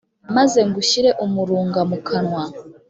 [0.35, 2.43] maze ngushyire umurunga mu kanwa,